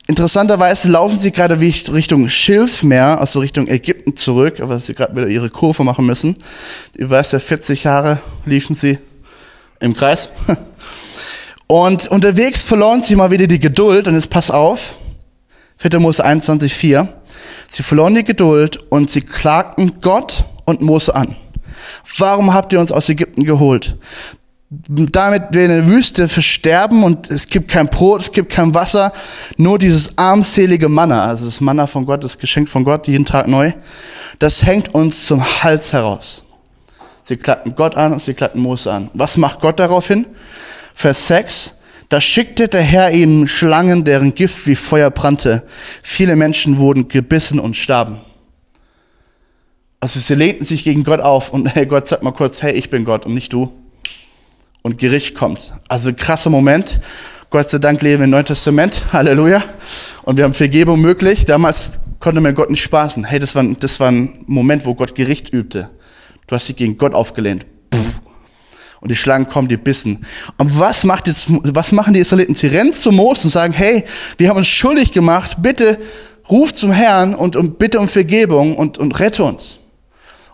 Interessanterweise 0.09 0.89
laufen 0.89 1.19
sie 1.19 1.33
gerade 1.33 1.59
Richtung 1.59 2.29
Schilfmeer, 2.29 3.19
also 3.21 3.41
Richtung 3.41 3.67
Ägypten 3.67 4.17
zurück, 4.17 4.61
aber 4.61 4.79
sie 4.79 4.95
gerade 4.95 5.17
wieder 5.17 5.27
ihre 5.27 5.51
Kurve 5.51 5.83
machen 5.83 6.07
müssen. 6.07 6.37
Weißt 6.97 7.33
ja, 7.33 7.41
40 7.41 7.85
Jahre 7.85 8.21
liefen 8.45 8.77
sie 8.77 8.99
im 9.81 9.95
Kreis. 9.95 10.31
Und 11.67 12.07
unterwegs 12.07 12.63
verloren 12.63 13.03
sie 13.03 13.17
mal 13.17 13.33
wieder 13.33 13.49
die 13.49 13.59
Geduld 13.59 14.07
und 14.07 14.15
jetzt 14.15 14.31
pass 14.31 14.53
auf, 14.53 14.99
4. 15.79 15.99
Mose 15.99 16.25
21, 16.25 16.73
4. 16.73 17.09
Sie 17.69 17.83
verloren 17.83 18.15
die 18.15 18.23
Geduld 18.23 18.79
und 18.89 19.11
sie 19.11 19.21
klagten 19.21 20.01
Gott 20.01 20.45
und 20.65 20.81
Mose 20.81 21.13
an. 21.17 21.35
Warum 22.19 22.55
habt 22.55 22.73
ihr 22.73 22.79
uns 22.79 22.93
aus 22.93 23.09
Ägypten 23.09 23.45
geholt? 23.45 23.97
Damit 24.69 25.45
wir 25.53 25.65
in 25.65 25.71
der 25.71 25.89
Wüste 25.89 26.29
versterben 26.29 27.05
und 27.05 27.31
es 27.31 27.47
gibt 27.49 27.71
kein 27.71 27.87
Brot, 27.87 28.23
es 28.23 28.33
gibt 28.33 28.51
kein 28.51 28.75
Wasser, 28.75 29.13
nur 29.57 29.79
dieses 29.79 30.19
armselige 30.19 30.89
Manna, 30.89 31.25
also 31.25 31.45
das 31.45 31.61
Manna 31.61 31.87
von 31.87 32.05
Gott, 32.05 32.25
das 32.25 32.39
Geschenk 32.39 32.69
von 32.69 32.83
Gott, 32.83 33.07
jeden 33.07 33.25
Tag 33.25 33.47
neu, 33.47 33.73
das 34.41 34.67
hängt 34.67 34.93
uns 34.93 35.27
zum 35.27 35.45
Hals 35.63 35.93
heraus. 35.93 36.43
Sie 37.23 37.37
klatten 37.37 37.75
Gott 37.77 37.97
an 37.97 38.13
und 38.13 38.23
sie 38.23 38.35
klatten 38.35 38.61
Mose 38.61 38.93
an. 38.93 39.11
Was 39.15 39.37
macht 39.37 39.61
Gott 39.61 39.81
daraufhin? 39.81 40.27
Vers 40.95 41.27
6. 41.27 41.75
Da 42.09 42.21
schickte 42.21 42.69
der 42.69 42.83
Herr 42.83 43.11
ihnen 43.11 43.49
Schlangen, 43.49 44.05
deren 44.05 44.35
Gift 44.35 44.69
wie 44.69 44.77
Feuer 44.77 45.11
brannte. 45.11 45.65
Viele 46.03 46.37
Menschen 46.37 46.79
wurden 46.79 47.09
gebissen 47.09 47.59
und 47.59 47.77
starben. 47.77 48.21
Also 49.99 50.21
sie 50.21 50.37
lehnten 50.37 50.65
sich 50.65 50.85
gegen 50.85 51.03
Gott 51.03 51.21
auf 51.21 51.53
und 51.53 51.67
hey 51.67 51.87
Gott, 51.87 52.07
sag 52.07 52.23
mal 52.23 52.31
kurz, 52.31 52.63
hey, 52.63 52.75
ich 52.75 52.91
bin 52.91 53.05
Gott 53.05 53.27
und 53.27 53.35
nicht 53.35 53.53
du 53.53 53.73
und 54.87 54.99
Gericht 54.99 55.35
kommt. 55.35 55.73
Also 55.89 56.13
krasser 56.13 56.49
Moment. 56.49 57.01
Gott 57.51 57.69
sei 57.69 57.79
Dank 57.79 58.03
leben 58.03 58.21
wir 58.21 58.25
im 58.27 58.31
Neuen 58.31 58.45
Testament. 58.45 59.03
Halleluja. 59.13 59.65
Und 60.23 60.37
wir 60.37 60.45
haben 60.45 60.55
Vergebung 60.55 61.01
möglich. 61.01 61.45
Damals 61.45 61.91
konnte 62.21 62.41
man 62.41 62.55
Gott 62.55 62.71
nicht 62.71 62.85
spaßen. 62.85 63.25
Hey, 63.25 63.41
das 63.41 63.57
war, 63.57 63.65
das 63.65 63.99
war 63.99 64.13
ein 64.13 64.45
Moment, 64.47 64.87
wo 64.87 64.95
Gott 64.95 65.17
Gericht 65.17 65.53
übte. 65.53 65.91
Du 66.47 66.55
hast 66.55 66.69
dich 66.69 66.77
gegen 66.77 66.97
Gott 66.99 67.15
aufgelehnt. 67.15 67.67
Und 69.01 69.11
die 69.11 69.17
Schlangen 69.17 69.49
kommen, 69.49 69.67
die 69.67 69.77
bissen. 69.77 70.25
Und 70.57 70.79
was, 70.79 71.03
macht 71.03 71.27
jetzt, 71.27 71.47
was 71.49 71.91
machen 71.91 72.15
die 72.15 72.21
Israeliten? 72.21 72.55
Sie 72.55 72.69
rennen 72.69 72.93
zu 72.93 73.11
Mose 73.11 73.43
und 73.49 73.51
sagen, 73.51 73.73
hey, 73.73 74.05
wir 74.39 74.51
haben 74.51 74.57
uns 74.57 74.69
schuldig 74.69 75.11
gemacht. 75.11 75.57
Bitte 75.63 75.99
ruf 76.49 76.73
zum 76.73 76.93
Herrn 76.93 77.35
und, 77.35 77.57
und 77.57 77.81
bitte 77.81 77.99
um 77.99 78.07
Vergebung 78.07 78.77
und, 78.77 78.99
und 78.99 79.19
rette 79.19 79.43
uns. 79.43 79.81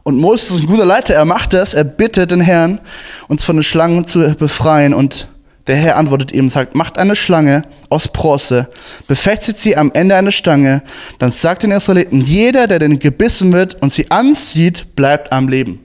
Und 0.05 0.19
Moses 0.19 0.51
ist 0.51 0.61
ein 0.63 0.67
guter 0.67 0.85
Leiter, 0.85 1.15
er 1.15 1.25
macht 1.25 1.53
das, 1.53 1.75
er 1.75 1.85
bittet 1.85 2.33
den 2.33 2.41
Herrn, 2.41 2.81
uns 3.29 3.45
von 3.45 3.57
den 3.57 3.63
Schlangen 3.63 4.07
zu 4.07 4.35
befreien. 4.35 4.95
Und 4.95 5.29
der 5.69 5.77
Herr 5.77 5.97
antwortet 5.97 6.33
ihm 6.33 6.47
und 6.47 6.51
sagt, 6.51 6.75
macht 6.75 6.99
eine 6.99 7.15
Schlange 7.15 7.63
aus 7.89 8.09
Bronze, 8.09 8.69
befestigt 9.07 9.59
sie 9.59 9.77
am 9.77 9.93
Ende 9.93 10.17
einer 10.17 10.33
Stange, 10.33 10.83
dann 11.21 11.31
sagt 11.31 11.63
den 11.63 11.71
Israeliten, 11.71 12.21
jeder, 12.21 12.67
der 12.67 12.81
den 12.81 12.99
gebissen 12.99 13.53
wird 13.53 13.81
und 13.81 13.93
sie 13.93 14.11
ansieht, 14.11 14.97
bleibt 14.97 15.31
am 15.31 15.49
Leben. 15.49 15.79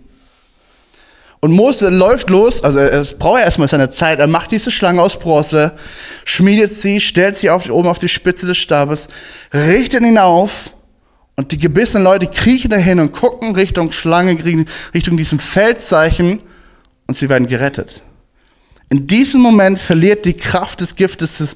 Und 1.39 1.51
Mose 1.51 1.89
läuft 1.89 2.31
los, 2.31 2.63
also 2.63 2.79
es 2.79 3.13
braucht 3.13 3.41
erstmal 3.41 3.67
seine 3.67 3.91
Zeit, 3.91 4.17
er 4.17 4.25
macht 4.25 4.49
diese 4.49 4.71
Schlange 4.71 5.03
aus 5.03 5.19
Bronze, 5.19 5.73
schmiedet 6.25 6.73
sie, 6.73 6.99
stellt 6.99 7.37
sie 7.37 7.51
auf, 7.51 7.69
oben 7.69 7.87
auf 7.87 7.99
die 7.99 8.09
Spitze 8.09 8.47
des 8.47 8.57
Stabes, 8.57 9.07
richtet 9.53 10.01
ihn 10.01 10.17
auf 10.17 10.71
und 11.37 11.51
die 11.51 11.57
gebissenen 11.57 12.03
Leute 12.03 12.27
kriechen 12.27 12.69
dahin 12.69 12.99
und 12.99 13.13
gucken 13.13 13.55
Richtung 13.55 13.91
Schlange, 13.91 14.43
Richtung 14.93 15.17
diesem 15.17 15.39
Feldzeichen 15.39 16.41
und 17.05 17.15
sie 17.15 17.29
werden 17.29 17.47
gerettet. 17.47 18.03
In 18.89 19.07
diesem 19.07 19.41
Moment 19.41 19.77
verliert 19.79 20.25
die 20.25 20.33
Kraft 20.33 20.81
des 20.81 20.95
Giftes 20.95 21.55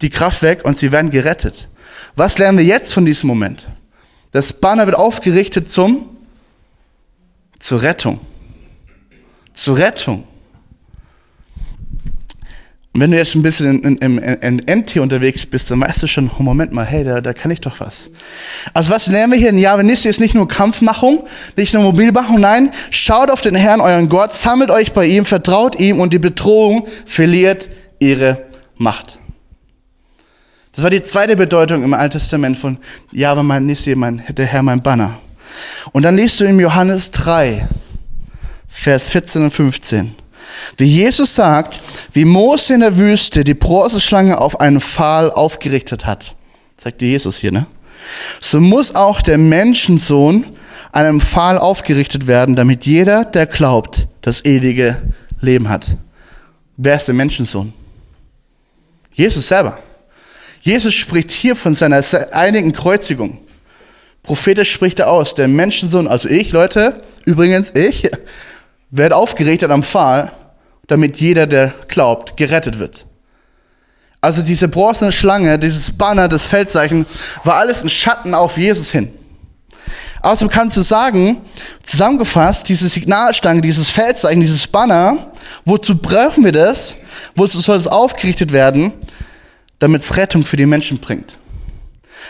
die 0.00 0.10
Kraft 0.10 0.42
weg 0.42 0.64
und 0.64 0.78
sie 0.78 0.90
werden 0.90 1.10
gerettet. 1.10 1.68
Was 2.16 2.38
lernen 2.38 2.58
wir 2.58 2.64
jetzt 2.64 2.94
von 2.94 3.04
diesem 3.04 3.28
Moment? 3.28 3.68
Das 4.32 4.52
Banner 4.54 4.86
wird 4.86 4.96
aufgerichtet 4.96 5.70
zum, 5.70 6.16
zur 7.58 7.82
Rettung. 7.82 8.20
Zur 9.52 9.76
Rettung. 9.76 10.24
Wenn 12.92 13.12
du 13.12 13.16
jetzt 13.16 13.36
ein 13.36 13.42
bisschen 13.42 13.80
in, 13.82 13.96
in, 13.98 14.18
in, 14.18 14.58
in 14.58 14.80
NT 14.80 14.96
unterwegs 14.96 15.46
bist, 15.46 15.70
dann 15.70 15.80
weißt 15.80 16.02
du 16.02 16.06
schon, 16.08 16.28
oh, 16.36 16.42
Moment 16.42 16.72
mal, 16.72 16.84
hey, 16.84 17.04
da, 17.04 17.20
da 17.20 17.32
kann 17.32 17.52
ich 17.52 17.60
doch 17.60 17.78
was. 17.78 18.10
Also 18.74 18.90
was 18.90 19.06
lernen 19.06 19.32
wir 19.32 19.38
hier 19.38 19.50
in 19.50 19.58
Jahwe 19.58 19.84
Nissi 19.84 20.08
ist 20.08 20.18
nicht 20.18 20.34
nur 20.34 20.48
Kampfmachung, 20.48 21.24
nicht 21.56 21.72
nur 21.72 21.84
Mobilmachung, 21.84 22.40
nein, 22.40 22.70
schaut 22.90 23.30
auf 23.30 23.42
den 23.42 23.54
Herrn, 23.54 23.80
euren 23.80 24.08
Gott, 24.08 24.34
sammelt 24.34 24.72
euch 24.72 24.92
bei 24.92 25.06
ihm, 25.06 25.24
vertraut 25.24 25.78
ihm 25.78 26.00
und 26.00 26.12
die 26.12 26.18
Bedrohung 26.18 26.88
verliert 27.06 27.70
ihre 28.00 28.46
Macht. 28.76 29.20
Das 30.72 30.82
war 30.82 30.90
die 30.90 31.02
zweite 31.02 31.36
Bedeutung 31.36 31.84
im 31.84 31.94
Alten 31.94 32.18
Testament 32.18 32.58
von 32.58 32.78
Jahwe 33.12 33.44
mein 33.44 33.66
Nissi, 33.66 33.94
mein, 33.94 34.24
der 34.28 34.46
Herr 34.46 34.62
mein 34.62 34.82
Banner. 34.82 35.16
Und 35.92 36.02
dann 36.02 36.16
liest 36.16 36.40
du 36.40 36.44
in 36.44 36.58
Johannes 36.58 37.12
3, 37.12 37.68
Vers 38.68 39.08
14 39.08 39.44
und 39.44 39.50
15. 39.52 40.14
Wie 40.76 40.86
Jesus 40.86 41.34
sagt, 41.34 41.80
wie 42.12 42.24
Mose 42.24 42.74
in 42.74 42.80
der 42.80 42.96
Wüste 42.96 43.44
die 43.44 43.54
Bronzeschlange 43.54 44.38
auf 44.38 44.60
einen 44.60 44.80
Pfahl 44.80 45.30
aufgerichtet 45.30 46.06
hat, 46.06 46.34
sagt 46.76 47.02
Jesus 47.02 47.36
hier, 47.36 47.52
ne? 47.52 47.66
So 48.40 48.60
muss 48.60 48.94
auch 48.94 49.22
der 49.22 49.38
Menschensohn 49.38 50.46
einem 50.92 51.20
Pfahl 51.20 51.58
aufgerichtet 51.58 52.26
werden, 52.26 52.56
damit 52.56 52.86
jeder, 52.86 53.24
der 53.24 53.46
glaubt, 53.46 54.08
das 54.22 54.44
ewige 54.44 54.96
Leben 55.40 55.68
hat. 55.68 55.96
Wer 56.76 56.96
ist 56.96 57.06
der 57.06 57.14
Menschensohn? 57.14 57.72
Jesus 59.12 59.48
selber. 59.48 59.78
Jesus 60.62 60.94
spricht 60.94 61.30
hier 61.30 61.56
von 61.56 61.74
seiner 61.74 62.02
einigen 62.32 62.72
Kreuzigung. 62.72 63.38
Prophetisch 64.22 64.72
spricht 64.72 64.98
er 64.98 65.10
aus, 65.10 65.34
der 65.34 65.48
Menschensohn, 65.48 66.06
also 66.06 66.28
ich, 66.28 66.52
Leute, 66.52 67.00
übrigens 67.24 67.72
ich, 67.74 68.10
werde 68.90 69.16
aufgerichtet 69.16 69.70
am 69.70 69.82
Pfahl 69.82 70.32
damit 70.90 71.18
jeder, 71.18 71.46
der 71.46 71.72
glaubt, 71.86 72.36
gerettet 72.36 72.80
wird. 72.80 73.06
Also 74.20 74.42
diese 74.42 74.66
bronzene 74.66 75.12
Schlange, 75.12 75.56
dieses 75.56 75.92
Banner, 75.92 76.26
das 76.26 76.46
Feldzeichen, 76.46 77.06
war 77.44 77.56
alles 77.56 77.84
ein 77.84 77.88
Schatten 77.88 78.34
auf 78.34 78.58
Jesus 78.58 78.90
hin. 78.90 79.08
Außerdem 80.20 80.50
kannst 80.50 80.76
du 80.76 80.82
sagen, 80.82 81.38
zusammengefasst, 81.84 82.68
diese 82.68 82.88
Signalstange, 82.88 83.60
dieses 83.60 83.88
Feldzeichen, 83.88 84.40
dieses 84.40 84.66
Banner, 84.66 85.30
wozu 85.64 85.96
brauchen 85.96 86.44
wir 86.44 86.52
das? 86.52 86.96
Wozu 87.36 87.60
soll 87.60 87.76
es 87.76 87.86
aufgerichtet 87.86 88.52
werden? 88.52 88.92
Damit 89.78 90.02
es 90.02 90.16
Rettung 90.16 90.44
für 90.44 90.56
die 90.56 90.66
Menschen 90.66 90.98
bringt. 90.98 91.38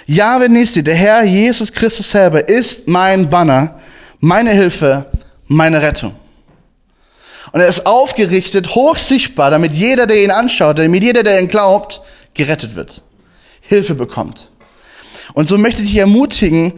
Jahwe 0.07 0.50
Nissi, 0.50 0.85
der 0.85 0.95
Herr 0.95 1.25
Jesus 1.25 1.73
Christus 1.73 2.11
selber, 2.11 2.47
ist 2.47 2.87
mein 2.87 3.29
Banner, 3.29 3.81
meine 4.21 4.50
Hilfe, 4.52 5.11
meine 5.49 5.81
Rettung. 5.81 6.14
Und 7.52 7.61
er 7.61 7.66
ist 7.66 7.87
aufgerichtet, 7.87 8.75
hoch 8.75 8.97
sichtbar, 8.97 9.50
damit 9.50 9.73
jeder, 9.73 10.06
der 10.06 10.23
ihn 10.23 10.30
anschaut, 10.30 10.78
damit 10.78 11.02
jeder, 11.02 11.23
der 11.23 11.40
ihn 11.40 11.49
glaubt, 11.49 12.00
gerettet 12.35 12.76
wird. 12.76 13.02
Hilfe 13.61 13.94
bekommt. 13.94 14.50
Und 15.35 15.47
so 15.49 15.56
möchte 15.56 15.82
ich 15.82 15.88
dich 15.88 15.99
ermutigen, 15.99 16.73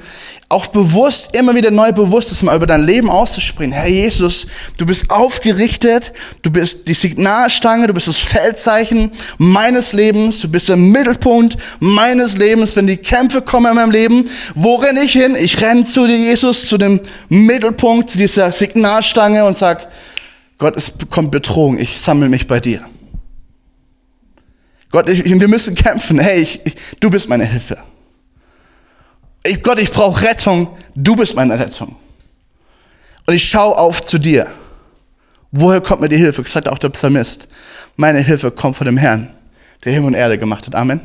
auch 0.48 0.66
bewusst, 0.66 1.34
immer 1.34 1.54
wieder 1.54 1.70
neu 1.70 1.92
bewusst, 1.92 2.30
das 2.30 2.42
mal 2.42 2.54
über 2.54 2.66
dein 2.66 2.84
Leben 2.84 3.08
auszusprechen. 3.08 3.72
Herr 3.72 3.88
Jesus, 3.88 4.46
du 4.76 4.84
bist 4.84 5.10
aufgerichtet, 5.10 6.12
du 6.42 6.50
bist 6.50 6.86
die 6.88 6.94
Signalstange, 6.94 7.86
du 7.86 7.94
bist 7.94 8.08
das 8.08 8.18
Feldzeichen 8.18 9.12
meines 9.38 9.94
Lebens, 9.94 10.40
du 10.40 10.48
bist 10.48 10.68
der 10.68 10.76
Mittelpunkt 10.76 11.56
meines 11.80 12.36
Lebens. 12.36 12.76
Wenn 12.76 12.86
die 12.86 12.98
Kämpfe 12.98 13.40
kommen 13.40 13.70
in 13.70 13.76
meinem 13.76 13.90
Leben, 13.90 14.28
wo 14.54 14.76
renne 14.76 15.02
ich 15.02 15.12
hin? 15.12 15.34
Ich 15.36 15.62
renne 15.62 15.84
zu 15.84 16.06
dir, 16.06 16.18
Jesus, 16.18 16.66
zu 16.66 16.76
dem 16.76 17.00
Mittelpunkt, 17.30 18.10
zu 18.10 18.18
dieser 18.18 18.52
Signalstange 18.52 19.46
und 19.46 19.56
sag, 19.56 19.88
Gott, 20.58 20.76
es 20.76 20.92
kommt 21.10 21.30
Bedrohung, 21.30 21.78
ich 21.78 21.98
sammle 21.98 22.28
mich 22.28 22.46
bei 22.46 22.60
dir. 22.60 22.84
Gott, 24.90 25.08
ich, 25.08 25.24
wir 25.24 25.48
müssen 25.48 25.74
kämpfen. 25.74 26.18
Hey, 26.18 26.40
ich, 26.40 26.60
ich, 26.64 26.74
du 27.00 27.10
bist 27.10 27.28
meine 27.28 27.46
Hilfe. 27.46 27.78
Gott, 29.62 29.78
ich 29.78 29.90
brauche 29.90 30.22
Rettung. 30.22 30.76
Du 30.94 31.16
bist 31.16 31.34
meine 31.34 31.58
Rettung. 31.58 31.96
Und 33.26 33.34
ich 33.34 33.48
schaue 33.48 33.76
auf 33.76 34.02
zu 34.02 34.18
dir. 34.18 34.46
Woher 35.50 35.80
kommt 35.80 36.02
mir 36.02 36.08
die 36.08 36.16
Hilfe? 36.16 36.42
Das 36.42 36.52
sagt 36.52 36.68
auch 36.68 36.78
der 36.78 36.90
Psalmist. 36.90 37.48
Meine 37.96 38.20
Hilfe 38.20 38.50
kommt 38.50 38.76
von 38.76 38.84
dem 38.84 38.96
Herrn, 38.96 39.30
der 39.84 39.92
Himmel 39.92 40.08
und 40.08 40.14
Erde 40.14 40.38
gemacht 40.38 40.66
hat. 40.66 40.74
Amen. 40.74 41.00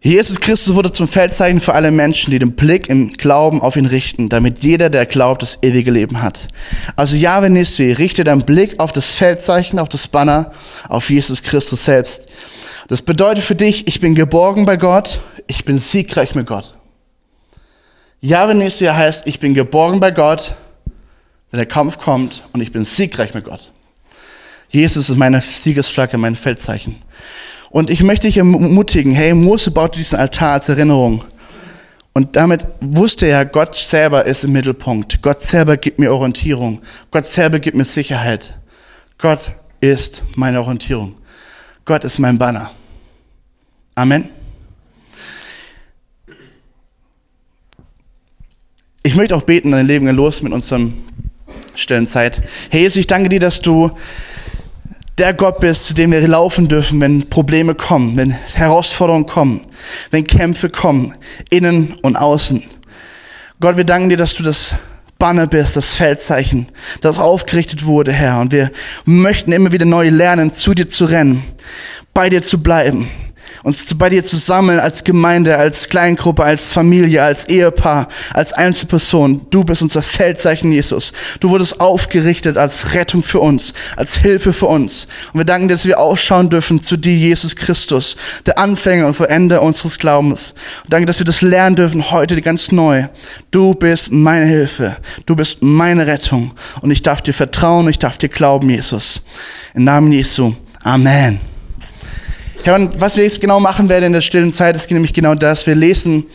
Jesus 0.00 0.38
Christus 0.38 0.76
wurde 0.76 0.92
zum 0.92 1.08
Feldzeichen 1.08 1.60
für 1.60 1.74
alle 1.74 1.90
Menschen, 1.90 2.30
die 2.30 2.38
den 2.38 2.54
Blick 2.54 2.88
im 2.88 3.10
Glauben 3.12 3.60
auf 3.60 3.76
ihn 3.76 3.86
richten, 3.86 4.28
damit 4.28 4.60
jeder, 4.60 4.90
der 4.90 5.06
glaubt, 5.06 5.42
das 5.42 5.58
ewige 5.62 5.90
Leben 5.90 6.22
hat. 6.22 6.48
Also 6.94 7.16
Yahweh 7.16 7.48
Nissi, 7.48 7.92
richte 7.92 8.22
deinen 8.22 8.44
Blick 8.44 8.78
auf 8.78 8.92
das 8.92 9.14
Feldzeichen, 9.14 9.80
auf 9.80 9.88
das 9.88 10.06
Banner, 10.06 10.52
auf 10.88 11.10
Jesus 11.10 11.42
Christus 11.42 11.84
selbst. 11.84 12.26
Das 12.86 13.02
bedeutet 13.02 13.42
für 13.42 13.56
dich, 13.56 13.88
ich 13.88 14.00
bin 14.00 14.14
geborgen 14.14 14.66
bei 14.66 14.76
Gott, 14.76 15.20
ich 15.48 15.64
bin 15.64 15.80
siegreich 15.80 16.36
mit 16.36 16.46
Gott. 16.46 16.76
Yahweh 18.20 18.54
Nissi 18.54 18.84
heißt, 18.84 19.26
ich 19.26 19.40
bin 19.40 19.52
geborgen 19.52 19.98
bei 19.98 20.12
Gott, 20.12 20.54
wenn 21.50 21.58
der 21.58 21.66
Kampf 21.66 21.98
kommt 21.98 22.44
und 22.52 22.60
ich 22.60 22.70
bin 22.70 22.84
siegreich 22.84 23.34
mit 23.34 23.44
Gott. 23.44 23.72
Jesus 24.68 25.10
ist 25.10 25.16
meine 25.16 25.40
Siegesflagge, 25.40 26.18
mein 26.18 26.36
Feldzeichen. 26.36 27.02
Und 27.70 27.90
ich 27.90 28.02
möchte 28.02 28.26
dich 28.26 28.38
ermutigen, 28.38 29.12
hey, 29.12 29.34
Mose 29.34 29.70
baute 29.70 29.98
diesen 29.98 30.18
Altar 30.18 30.52
als 30.52 30.68
Erinnerung. 30.68 31.24
Und 32.14 32.36
damit 32.36 32.66
wusste 32.80 33.26
er, 33.26 33.44
Gott 33.44 33.74
selber 33.74 34.24
ist 34.24 34.44
im 34.44 34.52
Mittelpunkt. 34.52 35.22
Gott 35.22 35.40
selber 35.40 35.76
gibt 35.76 35.98
mir 35.98 36.12
Orientierung. 36.12 36.80
Gott 37.10 37.26
selber 37.26 37.58
gibt 37.58 37.76
mir 37.76 37.84
Sicherheit. 37.84 38.58
Gott 39.18 39.52
ist 39.80 40.24
meine 40.34 40.60
Orientierung. 40.60 41.14
Gott 41.84 42.04
ist 42.04 42.18
mein 42.18 42.38
Banner. 42.38 42.70
Amen. 43.94 44.28
Ich 49.02 49.14
möchte 49.14 49.36
auch 49.36 49.42
beten, 49.42 49.70
dann 49.70 49.86
legen 49.86 50.06
wir 50.06 50.12
los 50.12 50.42
mit 50.42 50.52
unserem 50.52 50.94
Stellenzeit. 51.74 52.42
Hey 52.70 52.82
Jesus, 52.82 52.96
ich 52.96 53.06
danke 53.06 53.28
dir, 53.28 53.40
dass 53.40 53.60
du 53.60 53.90
der 55.18 55.34
Gott 55.34 55.60
bist, 55.60 55.86
zu 55.86 55.94
dem 55.94 56.12
wir 56.12 56.26
laufen 56.26 56.68
dürfen, 56.68 57.00
wenn 57.00 57.28
Probleme 57.28 57.74
kommen, 57.74 58.16
wenn 58.16 58.30
Herausforderungen 58.30 59.26
kommen, 59.26 59.60
wenn 60.10 60.24
Kämpfe 60.24 60.70
kommen, 60.70 61.14
innen 61.50 61.96
und 62.02 62.16
außen. 62.16 62.62
Gott, 63.60 63.76
wir 63.76 63.84
danken 63.84 64.08
dir, 64.08 64.16
dass 64.16 64.34
du 64.34 64.44
das 64.44 64.76
Banner 65.18 65.48
bist, 65.48 65.74
das 65.74 65.96
Feldzeichen, 65.96 66.68
das 67.00 67.18
aufgerichtet 67.18 67.84
wurde, 67.84 68.12
Herr. 68.12 68.40
Und 68.40 68.52
wir 68.52 68.70
möchten 69.04 69.50
immer 69.50 69.72
wieder 69.72 69.84
neu 69.84 70.08
lernen, 70.10 70.54
zu 70.54 70.74
dir 70.74 70.88
zu 70.88 71.06
rennen, 71.06 71.42
bei 72.14 72.28
dir 72.28 72.44
zu 72.44 72.62
bleiben, 72.62 73.10
uns 73.68 73.94
bei 73.94 74.08
dir 74.08 74.24
zu 74.24 74.36
sammeln 74.36 74.80
als 74.80 75.04
Gemeinde, 75.04 75.56
als 75.56 75.88
Kleingruppe, 75.88 76.42
als 76.42 76.72
Familie, 76.72 77.22
als 77.22 77.48
Ehepaar, 77.48 78.08
als 78.32 78.52
Einzelperson. 78.52 79.46
Du 79.50 79.62
bist 79.62 79.82
unser 79.82 80.02
Feldzeichen, 80.02 80.72
Jesus. 80.72 81.12
Du 81.40 81.50
wurdest 81.50 81.78
aufgerichtet 81.80 82.56
als 82.56 82.94
Rettung 82.94 83.22
für 83.22 83.40
uns, 83.40 83.74
als 83.96 84.16
Hilfe 84.16 84.52
für 84.52 84.66
uns. 84.66 85.06
Und 85.32 85.40
wir 85.40 85.44
danken 85.44 85.68
dir, 85.68 85.74
dass 85.74 85.86
wir 85.86 86.00
ausschauen 86.00 86.48
dürfen 86.48 86.82
zu 86.82 86.96
dir, 86.96 87.14
Jesus 87.14 87.54
Christus, 87.54 88.16
der 88.46 88.58
Anfänger 88.58 89.06
und 89.06 89.14
Vollender 89.14 89.62
unseres 89.62 89.98
Glaubens. 89.98 90.54
Und 90.84 90.92
danke, 90.92 91.06
dass 91.06 91.18
wir 91.18 91.26
das 91.26 91.42
lernen 91.42 91.76
dürfen 91.76 92.10
heute 92.10 92.40
ganz 92.40 92.72
neu. 92.72 93.04
Du 93.50 93.74
bist 93.74 94.10
meine 94.10 94.46
Hilfe. 94.46 94.96
Du 95.26 95.36
bist 95.36 95.62
meine 95.62 96.06
Rettung. 96.06 96.52
Und 96.80 96.90
ich 96.90 97.02
darf 97.02 97.20
dir 97.20 97.34
vertrauen, 97.34 97.88
ich 97.88 97.98
darf 97.98 98.18
dir 98.18 98.28
glauben, 98.28 98.70
Jesus. 98.70 99.22
Im 99.74 99.84
Namen 99.84 100.10
Jesu. 100.10 100.54
Amen. 100.82 101.57
Und 102.66 103.00
was 103.00 103.16
wir 103.16 103.24
jetzt 103.24 103.40
genau 103.40 103.60
machen 103.60 103.88
werden 103.88 104.04
in 104.04 104.12
der 104.12 104.20
stillen 104.20 104.52
Zeit, 104.52 104.76
ist 104.76 104.90
nämlich 104.90 105.14
genau 105.14 105.34
das. 105.34 105.66
Wir 105.66 105.74
lesen 105.74 106.26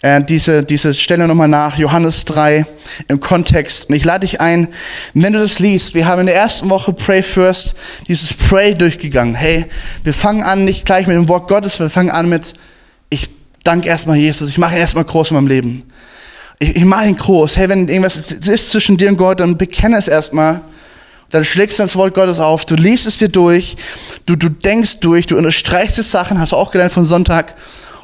äh, 0.00 0.22
diese, 0.22 0.64
diese 0.64 0.94
Stelle 0.94 1.26
nochmal 1.28 1.48
nach, 1.48 1.76
Johannes 1.76 2.24
3 2.24 2.64
im 3.08 3.20
Kontext. 3.20 3.88
Und 3.88 3.96
ich 3.96 4.04
lade 4.04 4.20
dich 4.20 4.40
ein, 4.40 4.68
wenn 5.12 5.32
du 5.32 5.38
das 5.38 5.58
liest, 5.58 5.94
wir 5.94 6.06
haben 6.06 6.20
in 6.20 6.26
der 6.26 6.36
ersten 6.36 6.70
Woche 6.70 6.92
Pray 6.92 7.22
First 7.22 7.74
dieses 8.08 8.32
Pray 8.32 8.74
durchgegangen. 8.74 9.34
Hey, 9.34 9.66
wir 10.04 10.14
fangen 10.14 10.42
an 10.42 10.64
nicht 10.64 10.86
gleich 10.86 11.06
mit 11.06 11.16
dem 11.16 11.28
Wort 11.28 11.48
Gottes, 11.48 11.78
wir 11.78 11.90
fangen 11.90 12.10
an 12.10 12.28
mit, 12.28 12.54
ich 13.10 13.28
danke 13.64 13.88
erstmal 13.88 14.16
Jesus, 14.16 14.48
ich 14.48 14.58
mache 14.58 14.74
ihn 14.74 14.80
erstmal 14.80 15.04
groß 15.04 15.30
in 15.30 15.34
meinem 15.34 15.48
Leben. 15.48 15.84
Ich, 16.58 16.76
ich 16.76 16.84
mache 16.84 17.06
ihn 17.06 17.16
groß. 17.16 17.56
Hey, 17.56 17.68
wenn 17.68 17.88
irgendwas 17.88 18.16
ist 18.16 18.70
zwischen 18.70 18.96
dir 18.96 19.08
und 19.08 19.16
Gott, 19.16 19.40
dann 19.40 19.58
bekenne 19.58 19.98
es 19.98 20.08
erstmal 20.08 20.62
dann 21.32 21.44
schlägst 21.44 21.78
du 21.78 21.82
das 21.82 21.96
Wort 21.96 22.14
Gottes 22.14 22.40
auf, 22.40 22.66
du 22.66 22.76
liest 22.76 23.06
es 23.06 23.18
dir 23.18 23.28
durch, 23.28 23.76
du, 24.26 24.36
du 24.36 24.48
denkst 24.50 25.00
durch, 25.00 25.26
du 25.26 25.36
unterstreichst 25.36 25.96
die 25.96 26.02
Sachen, 26.02 26.38
hast 26.38 26.52
du 26.52 26.56
auch 26.56 26.70
gelernt 26.70 26.92
von 26.92 27.06
Sonntag. 27.06 27.54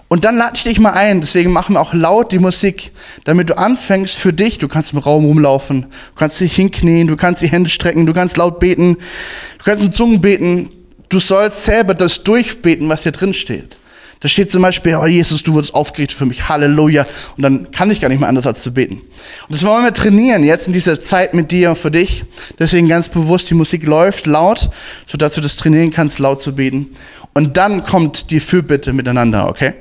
Und 0.08 0.25
dann 0.25 0.38
lade 0.38 0.52
ich 0.54 0.64
dich 0.64 0.80
mal 0.80 0.92
ein, 0.92 1.20
deswegen 1.20 1.52
machen 1.52 1.75
wir 1.75 1.82
auch 1.82 1.92
laut 1.92 2.32
die 2.32 2.38
Musik, 2.38 2.90
damit 3.25 3.50
du 3.50 3.58
anfängst 3.58 4.16
für 4.16 4.32
dich, 4.32 4.56
du 4.56 4.66
kannst 4.66 4.94
im 4.94 4.99
Raum 4.99 5.26
rumlaufen, 5.26 5.82
du 5.82 6.18
kannst 6.18 6.40
dich 6.40 6.56
hinknien, 6.56 7.06
du 7.06 7.16
kannst 7.16 7.42
die 7.42 7.49
Hände 7.49 7.68
strecken, 7.68 8.06
du 8.06 8.14
kannst 8.14 8.38
laut 8.38 8.58
beten, 8.58 8.94
du 8.94 9.64
kannst 9.64 9.85
in 9.85 9.92
Zungen 9.92 10.23
beten, 10.23 10.70
du 11.11 11.20
sollst 11.20 11.64
selber 11.64 11.92
das 11.92 12.25
durchbeten, 12.25 12.88
was 12.88 13.02
hier 13.02 13.12
drin 13.12 13.35
steht. 13.35 13.76
Da 14.20 14.28
steht 14.28 14.50
zum 14.50 14.62
Beispiel, 14.62 14.96
oh 14.96 15.06
Jesus, 15.06 15.42
du 15.44 15.54
wurdest 15.54 15.75
aufgerichtet 15.75 16.18
für 16.18 16.26
mich, 16.26 16.48
Halleluja. 16.48 17.06
Und 17.37 17.42
dann 17.42 17.70
kann 17.70 17.90
ich 17.90 18.00
gar 18.00 18.08
nicht 18.08 18.18
mehr 18.18 18.28
anders 18.28 18.46
als 18.46 18.62
zu 18.62 18.72
beten. 18.72 18.94
Und 18.96 19.50
das 19.50 19.64
wollen 19.64 19.84
wir 19.84 19.92
trainieren 19.92 20.42
jetzt 20.42 20.66
in 20.66 20.72
dieser 20.72 21.00
Zeit 21.00 21.34
mit 21.34 21.52
dir 21.52 21.70
und 21.70 21.78
für 21.78 21.90
dich. 21.90 22.25
Deswegen 22.58 22.88
ganz 22.88 23.08
bewusst, 23.08 23.48
die 23.50 23.54
Musik 23.54 23.84
läuft 23.84 24.26
laut, 24.26 24.70
sodass 25.06 25.34
du 25.34 25.40
das 25.40 25.56
trainieren 25.56 25.92
kannst, 25.92 26.18
laut 26.18 26.42
zu 26.42 26.54
beten. 26.54 26.88
Und 27.32 27.56
dann 27.56 27.84
kommt 27.84 28.30
die 28.30 28.40
Fürbitte 28.40 28.92
miteinander, 28.92 29.48
okay? 29.48 29.75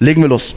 Legen 0.00 0.22
wir 0.22 0.28
los. 0.28 0.56